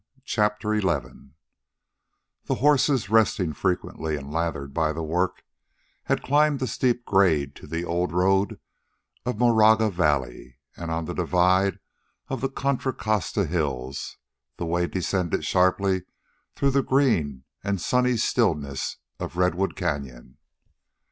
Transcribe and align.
CHAPTER 0.25 0.81
XI 0.81 0.87
The 2.45 2.55
horses, 2.55 3.11
resting 3.11 3.53
frequently 3.53 4.15
and 4.15 4.31
lathered 4.33 4.73
by 4.73 4.93
the 4.93 5.03
work, 5.03 5.43
had 6.05 6.23
climbed 6.23 6.59
the 6.59 6.65
steep 6.65 7.05
grade 7.05 7.55
of 7.63 7.69
the 7.69 7.85
old 7.85 8.11
road 8.11 8.59
to 9.25 9.33
Moraga 9.35 9.91
Valley, 9.91 10.57
and 10.75 10.89
on 10.89 11.05
the 11.05 11.13
divide 11.13 11.77
of 12.29 12.41
the 12.41 12.49
Contra 12.49 12.93
Costa 12.93 13.45
hills 13.45 14.17
the 14.57 14.65
way 14.65 14.87
descended 14.87 15.45
sharply 15.45 16.05
through 16.55 16.71
the 16.71 16.81
green 16.81 17.43
and 17.63 17.79
sunny 17.79 18.17
stillness 18.17 18.97
of 19.19 19.37
Redwood 19.37 19.75
Canyon. 19.75 20.39